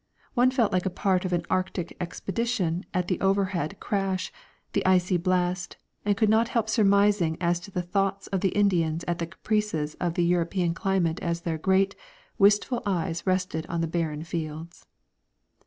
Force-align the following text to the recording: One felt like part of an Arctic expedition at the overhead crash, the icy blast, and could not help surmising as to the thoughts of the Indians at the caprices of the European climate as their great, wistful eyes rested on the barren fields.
One 0.33 0.49
felt 0.49 0.73
like 0.73 0.95
part 0.95 1.25
of 1.25 1.31
an 1.31 1.45
Arctic 1.47 1.95
expedition 2.01 2.85
at 2.91 3.07
the 3.07 3.21
overhead 3.21 3.79
crash, 3.79 4.31
the 4.73 4.83
icy 4.83 5.15
blast, 5.15 5.77
and 6.03 6.17
could 6.17 6.27
not 6.27 6.47
help 6.47 6.69
surmising 6.69 7.37
as 7.39 7.59
to 7.59 7.69
the 7.69 7.83
thoughts 7.83 8.25
of 8.25 8.41
the 8.41 8.49
Indians 8.49 9.03
at 9.07 9.19
the 9.19 9.27
caprices 9.27 9.93
of 9.99 10.15
the 10.15 10.25
European 10.25 10.73
climate 10.73 11.19
as 11.21 11.41
their 11.41 11.59
great, 11.59 11.95
wistful 12.39 12.81
eyes 12.83 13.27
rested 13.27 13.67
on 13.67 13.81
the 13.81 13.85
barren 13.87 14.23
fields. 14.23 14.87